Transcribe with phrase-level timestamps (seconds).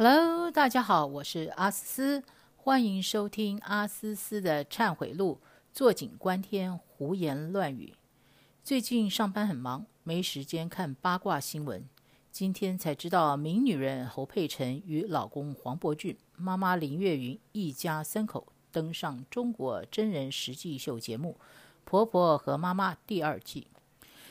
[0.00, 5.40] Hello，大家好，我是阿思思，欢迎收听阿思思的忏悔录。
[5.72, 7.92] 坐井观天，胡言乱语。
[8.62, 11.84] 最近上班很忙，没时间看八卦新闻。
[12.30, 21.36] 今天才知道，名女人侯佩岑与老公黄伯俊、妈妈林月云一家三口登上中国真人实境秀节目
[21.84, 23.66] 《婆婆和妈妈》第二季。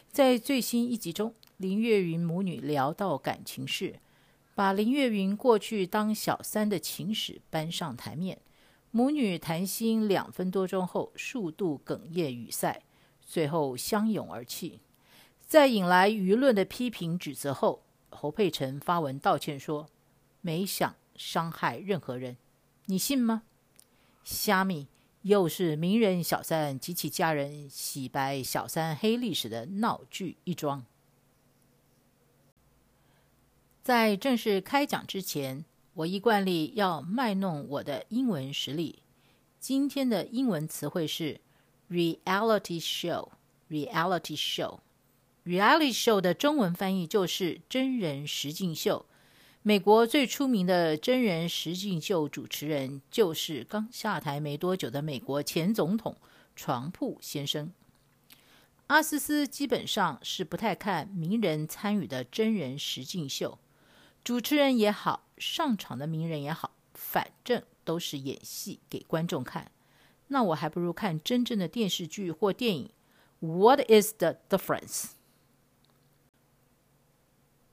[0.09, 3.99] 在最新一集中，林月云母女聊到感情事。
[4.57, 8.41] 把林月云过去当小三的情史搬上台面，
[8.89, 12.81] 母女谈心两分多钟后，数度哽咽语塞，
[13.21, 14.79] 最后相拥而泣。
[15.45, 19.89] 在引来舆论的批评指责后，侯佩岑发文道歉说
[20.41, 22.35] ：“没想伤害任何人，
[22.87, 23.43] 你信吗？”
[24.25, 24.87] 虾米
[25.21, 30.83] 又是名人小三及其家人洗白小三黑历史的闹剧一桩。
[33.87, 39.01] 在正式开讲之前，我一惯例要卖弄我的英文实力。
[39.61, 41.39] 今天的英文词汇是
[41.89, 43.29] “reality show”。
[43.69, 49.05] reality show，reality show 的中文翻译就是真人实境秀。
[49.61, 56.17] 美国最出名的真人实境秀主持人就是刚下台没多久的美国前总统
[56.57, 57.71] 床铺先生。
[58.87, 63.57] 阿思思基本上是不太看名人参与的真人实境秀。
[64.27, 69.71] 主持人也好，上场的名人也好，反正都是演戏给观众看。
[70.27, 72.89] 那我还不如看真正的电视剧或电影。
[73.39, 75.11] What is the difference？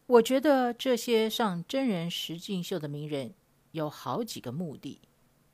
[0.07, 3.35] 我觉得这些上真人实境秀的名人
[3.73, 5.01] 有好几个目的。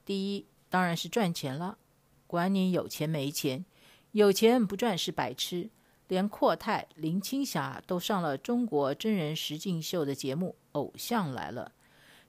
[0.05, 1.78] 第一，当然是赚钱了，
[2.27, 3.65] 管你有钱没钱，
[4.12, 5.71] 有钱不赚是白痴。
[6.11, 11.70] 连阔太、林青霞都上了中国真人实境秀的节目《偶像来了》。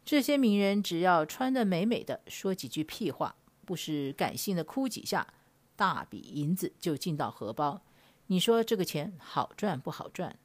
[0.05, 5.33] 这些名人只要穿得美美的，说几句屁话，不是感性的哭几下，
[5.75, 7.81] 大笔银子就进到荷包。
[8.27, 10.37] 你说这个钱好赚不好赚？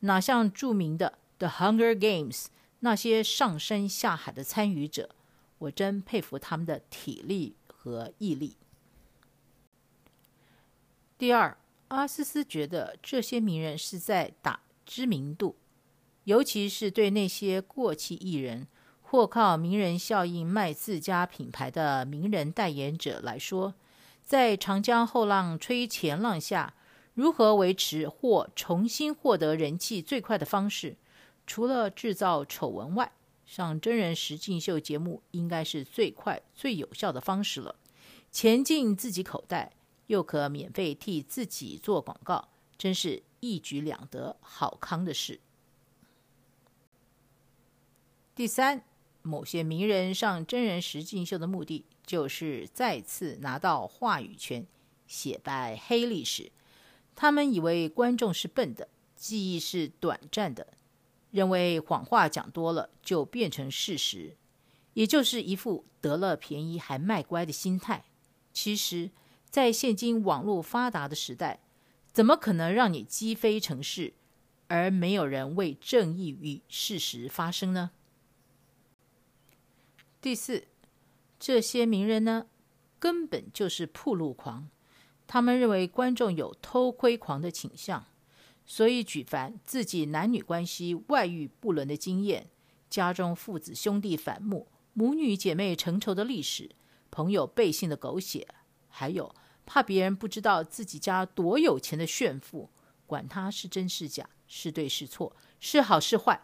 [0.00, 2.44] 哪像著名的《The Hunger Games》
[2.80, 5.14] 那些上山下海的参与者，
[5.58, 8.56] 我真佩服他们的体力和毅力。
[11.16, 11.56] 第二。
[11.92, 15.56] 阿思思觉得这些名人是在打知名度，
[16.24, 18.66] 尤其是对那些过气艺人
[19.02, 23.74] 或靠名人效应卖自家品牌的名人代言者来说，
[24.22, 26.72] 在长江后浪推前浪下，
[27.12, 30.96] 如何维持或重新获得人气最快的方式，
[31.46, 33.12] 除了制造丑闻外，
[33.44, 37.76] 上真人实境秀节目应该是最快最有效的方式了，
[38.30, 39.72] 钱进自己口袋。
[40.12, 45.40] 又可免费替自己做广告，真是一举两得，好康的事。
[48.34, 48.84] 第三，
[49.22, 54.66] 某些名人上真人实境秀的目的，就是再次拿到话语权，
[55.06, 56.52] 写白黑历史。
[57.16, 60.74] 他们以为观众是笨的，记忆是短暂的，
[61.30, 64.36] 认为谎话讲多了就变成事实，
[64.92, 68.04] 也就是一副得了便宜还卖乖的心态。
[68.52, 69.10] 其实。
[69.52, 71.60] 在现今网络发达的时代，
[72.10, 74.14] 怎么可能让你击飞城市，
[74.68, 77.90] 而没有人为正义与事实发声呢？
[80.22, 80.68] 第四，
[81.38, 82.46] 这些名人呢，
[82.98, 84.70] 根本就是铺路狂，
[85.26, 88.06] 他们认为观众有偷窥狂的倾向，
[88.64, 92.48] 所以举凡自己男女关系外遇不伦的经验，
[92.88, 96.70] 家中父子兄弟反目、母女姐妹成仇的历史，
[97.10, 98.48] 朋友背信的狗血，
[98.92, 99.34] 还有。
[99.64, 102.68] 怕别人不知道自己家多有钱的炫富，
[103.06, 106.42] 管他是真是假，是对是错，是好是坏，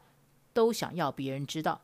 [0.52, 1.82] 都想要别人知道，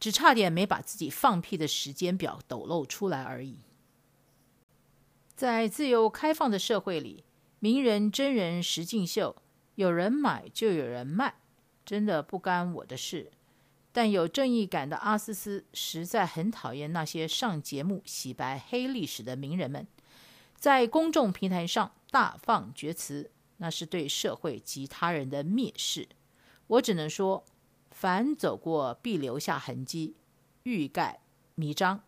[0.00, 3.58] 只差点没把自己放屁的时间表抖露出来而已。
[5.36, 7.24] 在自由开放的社会里，
[7.58, 9.36] 名人真人实境秀，
[9.74, 11.34] 有人买就有人卖，
[11.84, 13.30] 真的不干我的事。
[13.92, 19.86] 但有正义感的阿思思实在很讨厌那些上节目洗白黑历史的名人们。
[20.56, 26.08] 在公众平台上大放厥词，那是对社会及他人的蔑视。
[26.68, 27.44] 我只能说，
[27.90, 30.16] 凡走过必留下痕迹，
[30.62, 31.20] 欲盖
[31.54, 32.02] 弥彰。